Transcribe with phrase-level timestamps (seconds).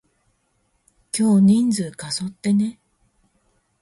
[1.15, 2.79] 今日人数過疎ってね？